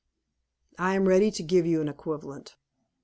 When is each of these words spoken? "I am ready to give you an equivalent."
"I 0.79 0.95
am 0.95 1.07
ready 1.07 1.29
to 1.29 1.43
give 1.43 1.67
you 1.67 1.79
an 1.79 1.87
equivalent." 1.87 2.55